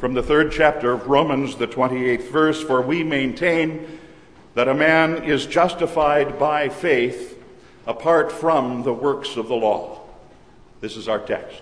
[0.00, 3.98] from the third chapter of Romans, the 28th verse For we maintain
[4.54, 7.38] that a man is justified by faith
[7.86, 10.00] apart from the works of the law.
[10.80, 11.60] This is our text.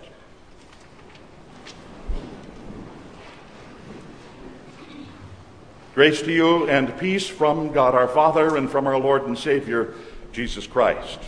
[5.97, 9.95] Grace to you and peace from God our Father and from our Lord and Savior,
[10.31, 11.19] Jesus Christ.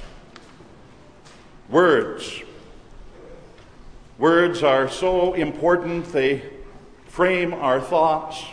[1.68, 2.42] Words.
[4.16, 6.59] Words are so important, they
[7.10, 8.44] frame our thoughts,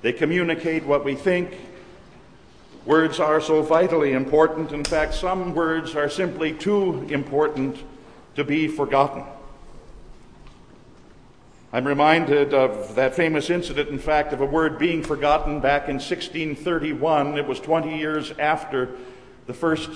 [0.00, 1.54] they communicate what we think.
[2.86, 4.72] Words are so vitally important.
[4.72, 7.76] In fact, some words are simply too important
[8.34, 9.22] to be forgotten.
[11.74, 15.96] I'm reminded of that famous incident, in fact, of a word being forgotten back in
[15.96, 17.36] 1631.
[17.36, 18.96] It was 20 years after
[19.46, 19.90] the first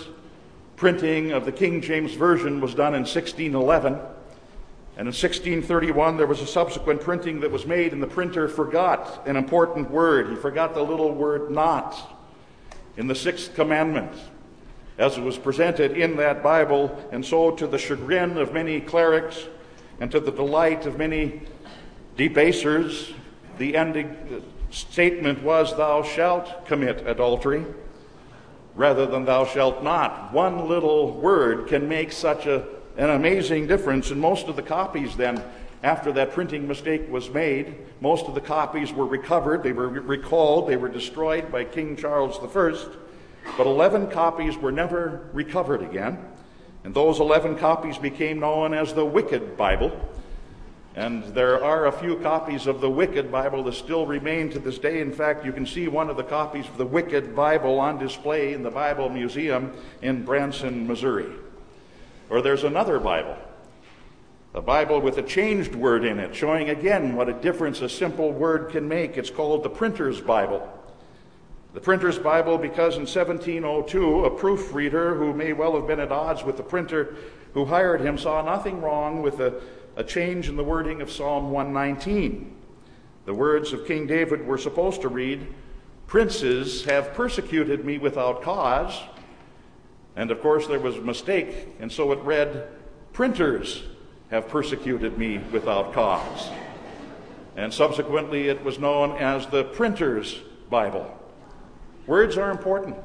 [0.77, 3.99] printing of the King James Version was done in 1611.
[5.01, 9.27] And in 1631, there was a subsequent printing that was made, and the printer forgot
[9.27, 10.29] an important word.
[10.29, 12.19] He forgot the little word not
[12.99, 14.13] in the sixth commandment
[14.99, 19.47] as it was presented in that Bible, and so to the chagrin of many clerics
[20.01, 21.41] and to the delight of many
[22.19, 23.15] debasers,
[23.57, 27.65] the ending statement was, Thou shalt commit adultery,
[28.75, 30.35] rather than thou shalt not.
[30.35, 32.67] One little word can make such a,
[33.01, 35.43] an amazing difference, and most of the copies then.
[35.83, 40.69] After that printing mistake was made, most of the copies were recovered, they were recalled,
[40.69, 42.75] they were destroyed by King Charles I,
[43.57, 46.19] but 11 copies were never recovered again.
[46.85, 49.99] And those 11 copies became known as the Wicked Bible.
[50.95, 54.79] And there are a few copies of the Wicked Bible that still remain to this
[54.79, 55.01] day.
[55.01, 58.53] In fact, you can see one of the copies of the Wicked Bible on display
[58.53, 61.31] in the Bible Museum in Branson, Missouri.
[62.31, 63.37] Or there's another Bible,
[64.55, 68.33] a Bible with a changed word in it, showing again what a difference a simple
[68.33, 69.19] word can make.
[69.19, 70.67] It's called the Printer's Bible.
[71.75, 76.43] The Printer's Bible, because in 1702, a proofreader who may well have been at odds
[76.43, 77.15] with the printer
[77.53, 79.61] who hired him saw nothing wrong with a
[79.97, 82.57] a change in the wording of Psalm 119.
[83.27, 85.47] The words of King David were supposed to read,
[86.07, 88.99] Princes have persecuted me without cause.
[90.21, 92.69] And of course, there was a mistake, and so it read,
[93.15, 93.85] Printers
[94.31, 96.51] have persecuted me without cause.
[97.57, 100.39] And subsequently, it was known as the Printer's
[100.69, 101.11] Bible.
[102.07, 102.99] Words are important.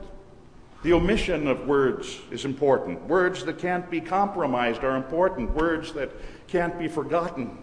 [0.84, 3.02] The omission of words is important.
[3.08, 5.52] Words that can't be compromised are important.
[5.52, 6.12] Words that
[6.50, 7.58] can't be forgotten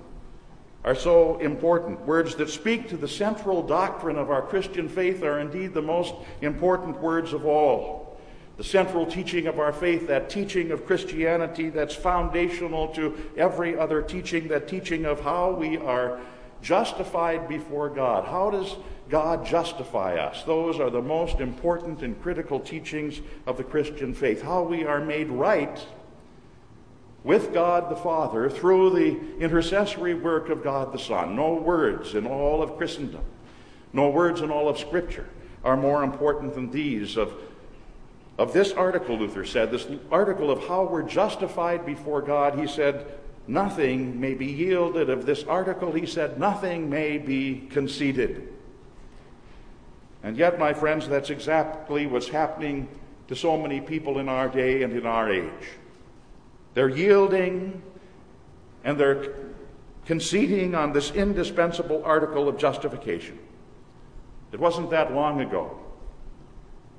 [0.82, 2.00] are so important.
[2.06, 6.14] Words that speak to the central doctrine of our Christian faith are indeed the most
[6.40, 8.01] important words of all.
[8.56, 14.02] The central teaching of our faith, that teaching of Christianity that's foundational to every other
[14.02, 16.20] teaching, that teaching of how we are
[16.60, 18.24] justified before God.
[18.24, 18.76] How does
[19.08, 20.44] God justify us?
[20.44, 24.42] Those are the most important and critical teachings of the Christian faith.
[24.42, 25.84] How we are made right
[27.24, 31.36] with God the Father through the intercessory work of God the Son.
[31.36, 33.24] No words in all of Christendom,
[33.92, 35.28] no words in all of Scripture
[35.64, 37.32] are more important than these of,
[38.38, 42.58] of this article, Luther said, this article of how we're justified before God.
[42.58, 43.06] He said,
[43.46, 45.10] Nothing may be yielded.
[45.10, 48.48] Of this article, he said, Nothing may be conceded.
[50.22, 52.88] And yet, my friends, that's exactly what's happening
[53.28, 55.68] to so many people in our day and in our age.
[56.74, 57.82] They're yielding
[58.84, 59.34] and they're
[60.06, 63.38] conceding on this indispensable article of justification.
[64.52, 65.81] It wasn't that long ago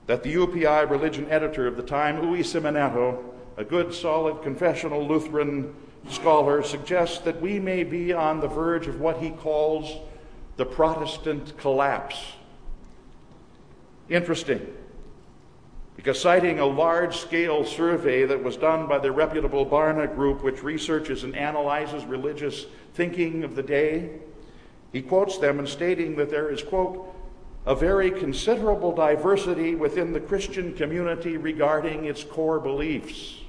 [0.08, 3.24] that the UPI religion editor of the time, Louis Siemon-Netto,
[3.58, 5.74] a good, solid confessional Lutheran
[6.10, 10.00] scholar, suggests that we may be on the verge of what he calls
[10.58, 12.22] the Protestant collapse.
[14.10, 14.68] Interesting.
[15.96, 20.64] Because citing a large scale survey that was done by the reputable Barna Group, which
[20.64, 22.66] researches and analyzes religious
[22.96, 24.10] thinking of the day,
[24.92, 27.13] he quotes them in stating that there is, quote,
[27.66, 33.40] a very considerable diversity within the Christian community regarding its core beliefs.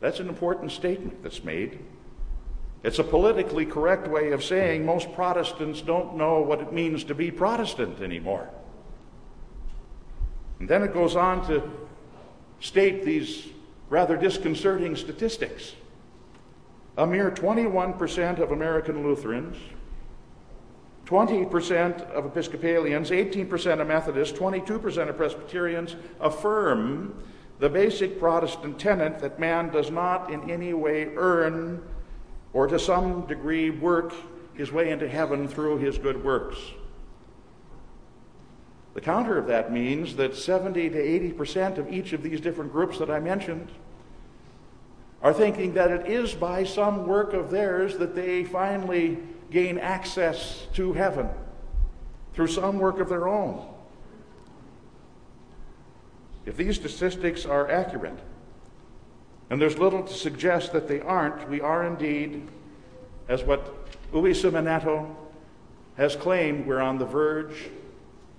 [0.00, 1.80] That's an important statement that's made.
[2.84, 7.14] It's a politically correct way of saying most Protestants don't know what it means to
[7.14, 8.48] be Protestant anymore.
[10.58, 11.62] And then it goes on to
[12.60, 13.48] state these
[13.90, 15.74] rather disconcerting statistics.
[16.96, 19.56] A mere 21% of American Lutherans,
[21.12, 27.14] 20% of Episcopalians, 18% of Methodists, 22% of Presbyterians affirm
[27.58, 31.82] the basic Protestant tenet that man does not in any way earn
[32.54, 34.14] or to some degree work
[34.54, 36.56] his way into heaven through his good works.
[38.94, 42.72] The counter of that means that 70 to 80 percent of each of these different
[42.72, 43.68] groups that I mentioned
[45.22, 49.18] are thinking that it is by some work of theirs that they finally
[49.52, 51.28] gain access to heaven
[52.32, 53.68] through some work of their own.
[56.46, 58.18] If these statistics are accurate,
[59.50, 62.48] and there's little to suggest that they aren't, we are indeed,
[63.28, 65.14] as what Luis Siemon-Netto
[65.96, 67.68] has claimed, we're on the verge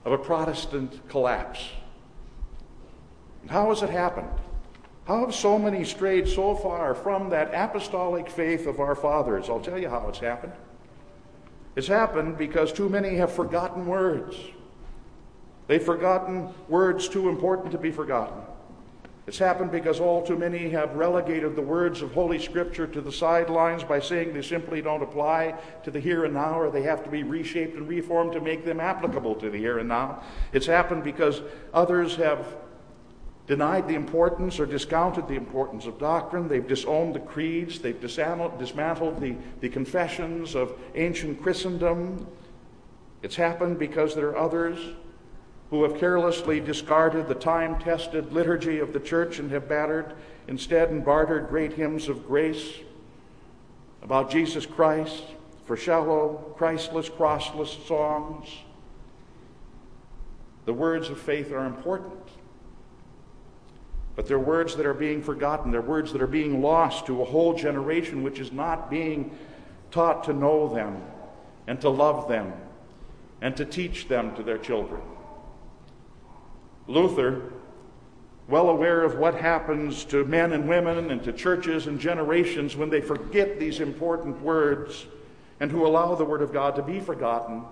[0.06, 1.70] of a Protestant collapse.
[3.44, 4.30] And how has it happened?
[5.06, 9.50] How have so many strayed so far from that apostolic faith of our fathers?
[9.50, 10.54] I'll tell you how it's happened.
[11.76, 14.38] It's happened because too many have forgotten words.
[15.68, 18.42] They've forgotten words too important to be forgotten.
[19.26, 23.12] It's happened because all too many have relegated the words of Holy Scripture to the
[23.12, 27.06] sidelines by saying they simply don't apply to the here and now or they have
[27.06, 30.22] to be reshaped and reformed to make them applicable to the here and now.
[30.52, 31.42] It's happened because
[31.74, 32.46] others have
[33.48, 36.48] denied the importance or discounted the importance of doctrine.
[36.48, 37.80] They've disowned the creeds.
[37.80, 42.26] They've dismantled the, the confessions of ancient Christendom.
[43.22, 44.80] It's happened because there are others
[45.70, 50.14] who have carelessly discarded the time tested liturgy of the church and have battered
[50.48, 52.80] instead and bartered great hymns of grace
[54.02, 55.24] about Jesus Christ
[55.66, 58.50] for shallow, Christless, crossless songs.
[60.66, 62.20] The words of faith are important.
[64.16, 65.72] But they're words that are being forgotten.
[65.72, 69.36] They're words that are being lost to a whole generation which is not being
[69.92, 71.02] taught to know them
[71.68, 72.54] and to love them
[73.42, 75.02] and to teach them to their children.
[76.88, 77.52] Luther,
[78.48, 82.90] well aware of what happens to men and women and to churches and generations when
[82.90, 85.06] they forget these important words
[85.60, 87.64] and who allow the Word of God to be forgotten,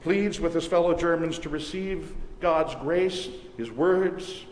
[0.00, 4.44] pleads with his fellow Germans to receive God's grace, His words,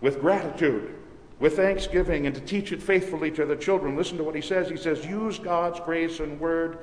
[0.00, 0.94] with gratitude,
[1.38, 3.96] with thanksgiving, and to teach it faithfully to the children.
[3.96, 4.68] Listen to what he says.
[4.68, 6.78] He says, Use God's grace and word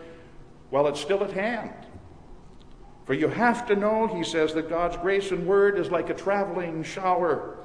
[0.69, 1.73] while it's still at hand
[3.05, 6.13] for you have to know, he says, that God's grace and word is like a
[6.13, 7.57] traveling shower,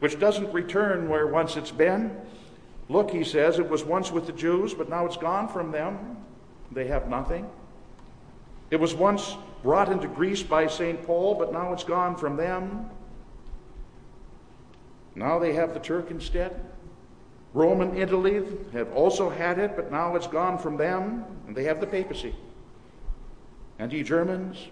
[0.00, 2.14] which doesn't return where once it's been.
[2.88, 6.18] Look, he says, it was once with the Jews, but now it's gone from them.
[6.70, 7.48] They have nothing.
[8.70, 11.02] It was once brought into Greece by St.
[11.06, 12.90] Paul, but now it's gone from them.
[15.16, 16.60] Now they have the Turk instead.
[17.54, 21.64] Rome and Italy have also had it, but now it's gone from them, and they
[21.64, 22.34] have the papacy.
[23.78, 24.68] And ye Germans,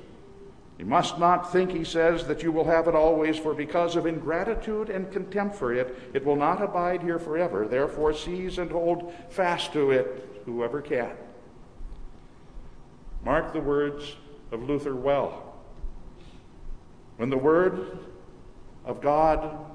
[0.79, 4.05] you must not think, he says, that you will have it always, for because of
[4.05, 7.67] ingratitude and contempt for it, it will not abide here forever.
[7.67, 11.12] Therefore, seize and hold fast to it, whoever can.
[13.25, 14.14] Mark the words
[14.52, 15.55] of Luther well.
[17.17, 17.99] When the word
[18.85, 19.70] of God,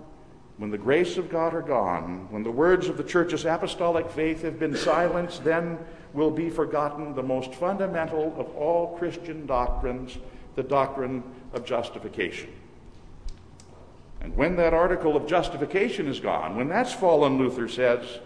[0.60, 4.42] when the grace of God are gone, when the words of the church's apostolic faith
[4.42, 5.80] have been silenced, then
[6.12, 10.18] will be forgotten the most fundamental of all Christian doctrines,
[10.56, 11.24] the doctrine
[11.54, 12.50] of justification.
[14.20, 18.20] And when that article of justification is gone, when that's fallen, Luther says,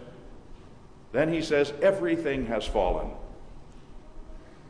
[1.12, 3.12] then he says, everything has fallen.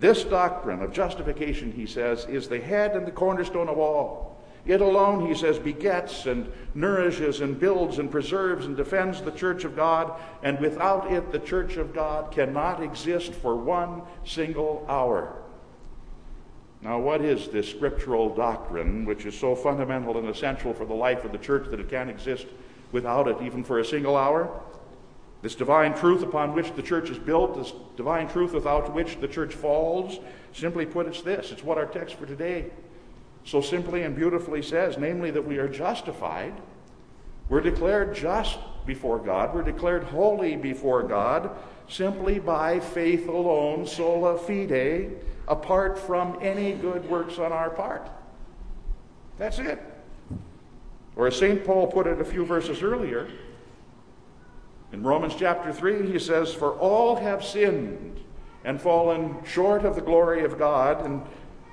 [0.00, 4.33] This doctrine of justification, he says, is the head and the cornerstone of all.
[4.66, 9.64] It alone, he says, begets and nourishes and builds and preserves and defends the church
[9.64, 15.36] of God, and without it, the church of God cannot exist for one single hour.
[16.80, 21.24] Now, what is this scriptural doctrine which is so fundamental and essential for the life
[21.24, 22.46] of the church that it can't exist
[22.90, 24.60] without it, even for a single hour?
[25.42, 29.28] This divine truth upon which the church is built, this divine truth without which the
[29.28, 30.18] church falls,
[30.54, 31.52] simply put, it's this.
[31.52, 32.70] It's what our text for today
[33.44, 36.54] so simply and beautifully says, namely that we are justified.
[37.48, 39.54] We're declared just before God.
[39.54, 41.50] We're declared holy before God
[41.88, 45.10] simply by faith alone, sola fide,
[45.46, 48.08] apart from any good works on our part.
[49.36, 49.80] That's it.
[51.16, 51.64] Or as St.
[51.64, 53.28] Paul put it a few verses earlier,
[54.92, 58.20] in Romans chapter 3, he says, For all have sinned
[58.64, 61.22] and fallen short of the glory of God and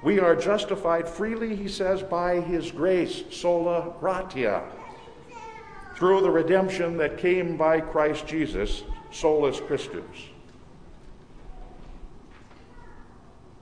[0.04, 4.64] we are justified freely, he says, by his grace, sola gratia,
[5.96, 10.04] through the redemption that came by Christ Jesus, solus Christus.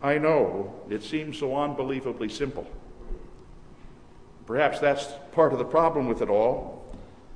[0.01, 2.65] I know it seems so unbelievably simple.
[4.45, 6.85] Perhaps that's part of the problem with it all.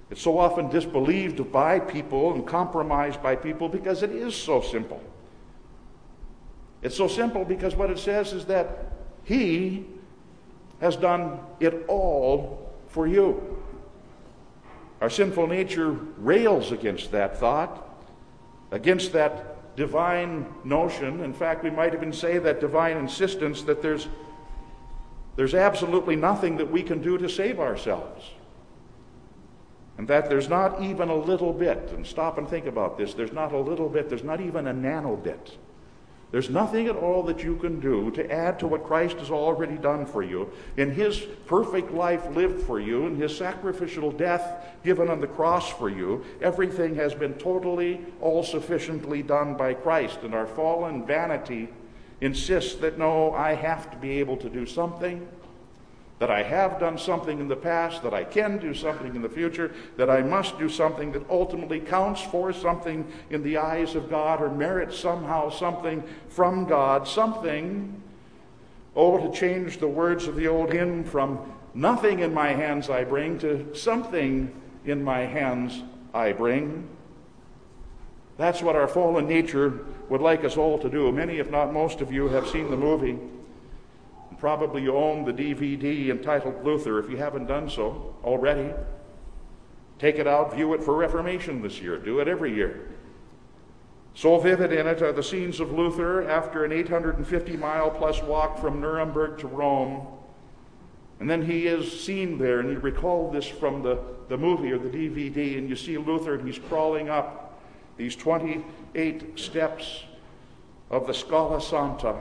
[0.10, 5.02] It's so often disbelieved by people and compromised by people because it is so simple.
[6.82, 8.93] It's so simple because what it says is that
[9.24, 9.86] He
[10.82, 13.58] has done it all for you.
[15.02, 17.90] Our sinful nature rails against that thought,
[18.72, 21.22] against that divine notion.
[21.22, 24.08] In fact, we might even say that divine insistence that there's,
[25.36, 28.30] there's absolutely nothing that we can do to save ourselves.
[29.98, 33.34] And that there's not even a little bit, and stop and think about this, there's
[33.34, 35.52] not a little bit, there's not even a nanobit
[36.34, 39.78] there's nothing at all that you can do to add to what Christ has already
[39.78, 45.12] done for you in his perfect life lived for you, in his sacrificial death given
[45.12, 46.26] on the cross for you.
[46.42, 50.22] Everything has been totally, all sufficiently done by Christ.
[50.24, 51.70] And our fallen vanity
[52.20, 55.28] insists that no, I have to be able to do something
[56.20, 59.30] that I have done something in the past, that I can do something in the
[59.30, 64.10] future, that I must do something that ultimately counts for something in the eyes of
[64.10, 68.02] God or merits somehow something from God, something,
[68.96, 71.40] oh, to change the words of the old hymn from
[71.74, 74.54] nothing in my hands I bring to something
[74.86, 75.82] in my hands
[76.14, 76.88] I bring.
[78.38, 81.12] That's what our fallen nature would like us all to do.
[81.12, 83.20] Many, if not most of you, have seen the movie.
[84.44, 88.74] Probably own the DVD entitled Luther if you haven't done so already.
[90.00, 91.98] Take it out, view it for Reformation this year.
[91.98, 92.90] Do it every year.
[94.16, 98.60] So vivid in it are the scenes of Luther after an 850 mile plus walk
[98.60, 100.08] from Nuremberg to Rome.
[101.22, 103.98] And then he is seen there, and you recall this from the,
[104.28, 107.62] the movie or the DVD, and you see Luther, and he's crawling up
[107.96, 110.04] these 28 steps
[110.90, 112.18] of the Scala Santa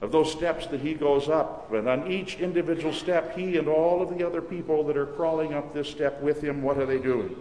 [0.00, 1.72] of those steps that he goes up.
[1.72, 5.52] And on each individual step, he and all of the other people that are crawling
[5.52, 7.36] up this step with him, what are they doing?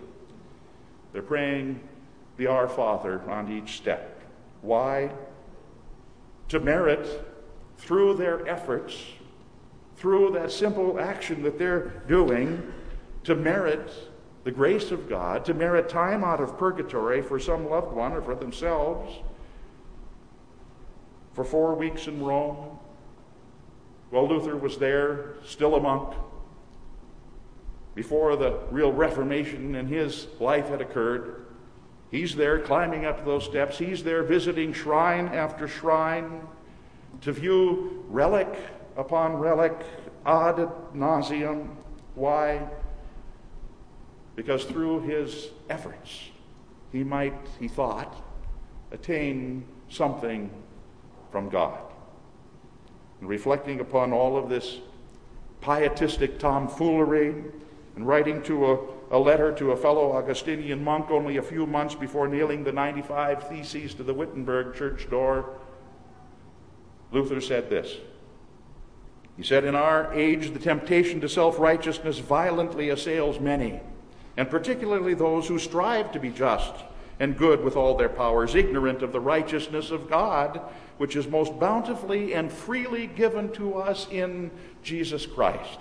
[1.14, 1.80] They're praying
[2.38, 4.22] the Our Father on each step.
[4.62, 5.10] Why?
[6.50, 7.26] To merit
[7.78, 8.96] through their efforts,
[9.96, 12.74] through that simple action that they're doing,
[13.24, 13.92] to merit
[14.44, 18.22] the grace of God, to merit time out of purgatory for some loved one or
[18.22, 19.14] for themselves
[21.40, 22.78] for four weeks in Rome.
[24.10, 26.14] While Luther was there, still a monk,
[27.96, 31.46] before the real Reformation in his life had occurred.
[32.12, 33.78] He's there climbing up those steps.
[33.78, 36.42] He's there visiting shrine after shrine
[37.22, 38.54] to view relic
[38.98, 39.80] upon relic
[40.26, 40.58] ad
[40.94, 41.70] nauseum.
[42.16, 42.68] Why?
[44.36, 46.32] Because through his efforts,
[46.92, 48.22] he might, he thought,
[48.92, 50.52] attain something
[51.32, 51.80] from God.
[53.20, 54.80] And reflecting upon all of this
[55.62, 57.36] pietistic tomfoolery
[57.96, 58.80] and writing to a,
[59.12, 63.50] a letter to a fellow Augustinian monk only a few months before nailing the 95
[63.50, 65.58] Theses to the Wittenberg church door,
[67.12, 67.98] Luther said this.
[69.36, 73.80] He said, In our age, the temptation to self righteousness violently assails many,
[74.38, 76.74] and particularly those who strive to be just
[77.20, 80.62] and good with all their powers, ignorant of the righteousness of God,
[81.00, 84.52] which is most bountifully and freely given to us in
[84.84, 85.80] Jesus Christ.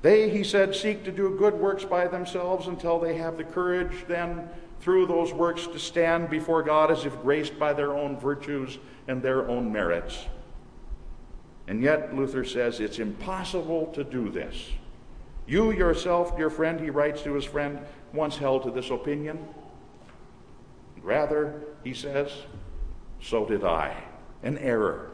[0.00, 4.06] They, he said, seek to do good works by themselves until they have the courage
[4.08, 4.48] then
[4.80, 9.20] through those works to stand before God as if graced by their own virtues and
[9.20, 10.26] their own merits.
[11.66, 14.70] And yet, Luther says, it's impossible to do this.
[15.46, 17.80] You yourself, dear friend, he writes to his friend,
[18.14, 19.46] once held to this opinion.
[21.02, 22.32] Rather, he says,
[23.20, 23.94] so did I.
[24.42, 25.10] An error.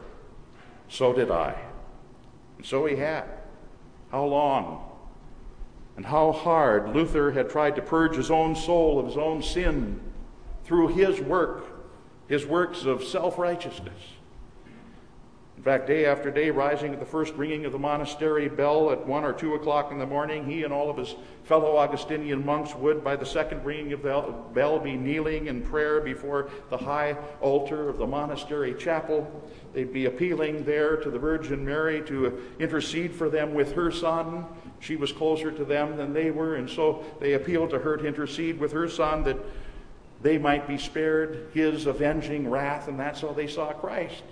[0.87, 1.55] So did I.
[2.57, 3.25] And so he had.
[4.11, 4.85] How long
[5.95, 9.99] and how hard Luther had tried to purge his own soul of his own sin
[10.65, 11.65] through his work,
[12.27, 13.99] his works of self righteousness
[15.63, 19.23] fact, day after day, rising at the first ringing of the monastery bell at one
[19.23, 23.03] or two o'clock in the morning, he and all of his fellow Augustinian monks would,
[23.03, 27.87] by the second ringing of the bell, be kneeling in prayer before the high altar
[27.87, 29.49] of the monastery chapel.
[29.73, 34.45] They'd be appealing there to the Virgin Mary to intercede for them with her son.
[34.79, 38.05] She was closer to them than they were, and so they appealed to her to
[38.05, 39.37] intercede with her son that
[40.21, 44.23] they might be spared his avenging wrath, and that's how they saw Christ.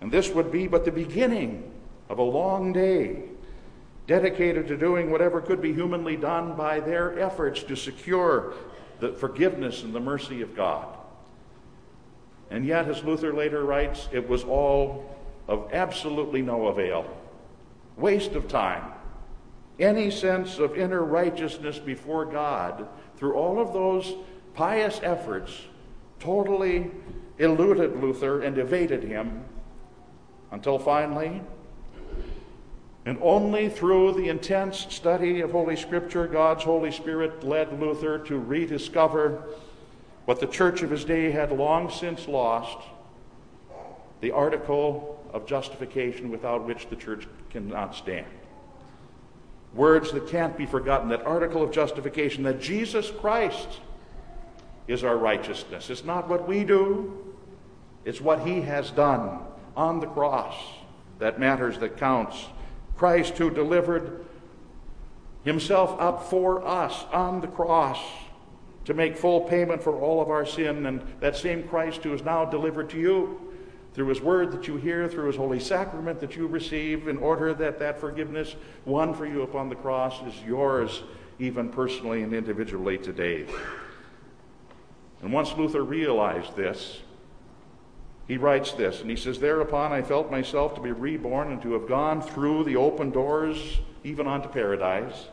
[0.00, 1.70] And this would be but the beginning
[2.08, 3.22] of a long day
[4.06, 8.54] dedicated to doing whatever could be humanly done by their efforts to secure
[9.00, 10.96] the forgiveness and the mercy of God.
[12.50, 15.14] And yet, as Luther later writes, it was all
[15.46, 17.06] of absolutely no avail.
[17.96, 18.92] Waste of time.
[19.78, 24.14] Any sense of inner righteousness before God through all of those
[24.54, 25.52] pious efforts
[26.18, 26.90] totally
[27.38, 29.44] eluded Luther and evaded him
[30.50, 31.42] until finally,
[33.04, 38.38] and only through the intense study of Holy Scripture, God's Holy Spirit led Luther to
[38.38, 39.44] rediscover
[40.26, 42.76] what the church of his day had long since lost
[44.20, 48.26] the article of justification without which the church cannot stand.
[49.72, 53.68] Words that can't be forgotten, that article of justification, that Jesus Christ
[54.86, 55.88] is our righteousness.
[55.88, 57.34] It's not what we do,
[58.04, 59.38] it's what he has done
[59.78, 60.56] on the cross
[61.20, 62.46] that matters, that counts.
[62.96, 64.24] Christ who delivered
[65.44, 67.98] himself up for us on the cross
[68.84, 72.24] to make full payment for all of our sin, and that same Christ who is
[72.24, 73.52] now delivered to you
[73.94, 77.54] through his word that you hear, through his holy sacrament that you receive, in order
[77.54, 81.02] that that forgiveness won for you upon the cross is yours,
[81.38, 83.46] even personally and individually today.
[85.22, 87.00] And once Luther realized this,
[88.28, 91.72] he writes this, and he says, Thereupon I felt myself to be reborn and to
[91.72, 95.28] have gone through the open doors, even unto paradise.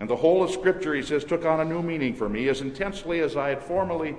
[0.00, 2.60] And the whole of Scripture, he says, took on a new meaning for me, as
[2.60, 4.16] intensely as I had formerly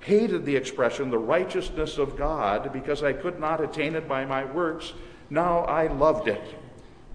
[0.00, 4.44] hated the expression, the righteousness of God, because I could not attain it by my
[4.44, 4.92] works.
[5.30, 6.42] Now I loved it,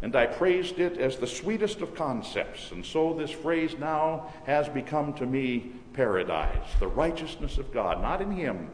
[0.02, 2.72] and I praised it as the sweetest of concepts.
[2.72, 8.22] And so this phrase now has become to me paradise, the righteousness of God, not
[8.22, 8.70] in Him,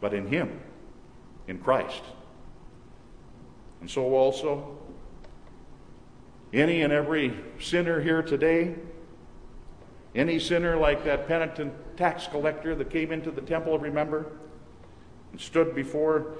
[0.00, 0.60] but in Him
[1.48, 2.02] in Christ.
[3.80, 4.78] And so also,
[6.52, 8.74] any and every sinner here today,
[10.14, 14.32] any sinner like that penitent tax collector that came into the temple, remember,
[15.32, 16.34] and stood before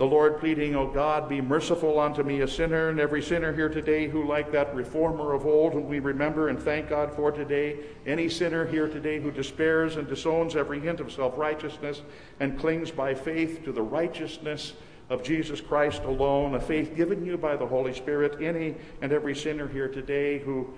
[0.00, 3.68] the Lord pleading, O God, be merciful unto me, a sinner, and every sinner here
[3.68, 7.76] today who, like that reformer of old, whom we remember and thank God for today,
[8.06, 12.00] any sinner here today who despairs and disowns every hint of self righteousness
[12.40, 14.72] and clings by faith to the righteousness
[15.10, 19.36] of Jesus Christ alone, a faith given you by the Holy Spirit, any and every
[19.36, 20.72] sinner here today who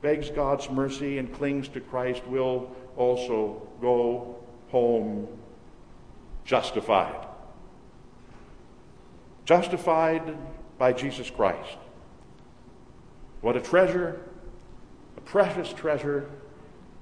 [0.00, 4.36] begs God's mercy and clings to Christ will also go
[4.70, 5.26] home
[6.44, 7.26] justified
[9.50, 10.36] justified
[10.78, 11.76] by Jesus Christ.
[13.40, 14.20] What a treasure,
[15.16, 16.30] a precious treasure,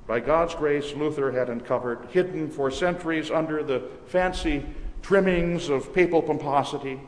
[0.07, 4.65] by God's grace, Luther had uncovered, hidden for centuries under the fancy
[5.03, 6.99] trimmings of papal pomposity,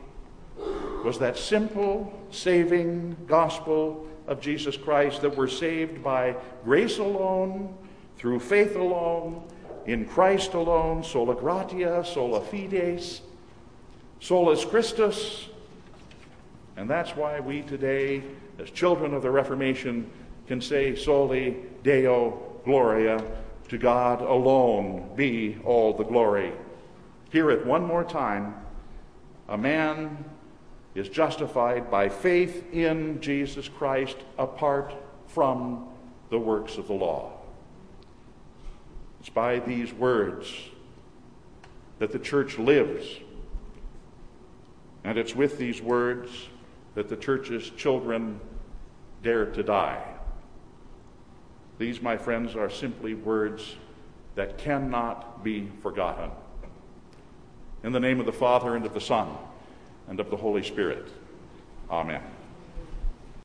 [1.03, 7.75] was that simple, saving gospel of Jesus Christ that we're saved by grace alone,
[8.15, 9.43] through faith alone,
[9.87, 13.21] in Christ alone, sola gratia, sola fides,
[14.21, 15.47] solus Christus.
[16.77, 18.23] And that's why we today,
[18.59, 20.09] as children of the Reformation,
[20.47, 23.21] can say soli Deo Gloria,
[23.67, 26.53] to God alone be all the glory.
[27.31, 28.55] Hear it one more time.
[29.49, 30.23] A man
[30.93, 34.93] is justified by faith in Jesus Christ apart
[35.27, 35.87] from
[36.29, 37.31] the works of the law.
[39.19, 40.53] It's by these words
[41.99, 43.07] that the church lives
[45.03, 46.29] and it's with these words
[46.95, 48.39] that the church's children
[49.23, 50.03] dare to die.
[51.77, 53.75] These, my friends, are simply words
[54.35, 56.31] that cannot be forgotten.
[57.83, 59.29] In the name of the Father, and of the Son,
[60.07, 61.07] and of the Holy Spirit.
[61.89, 62.21] Amen.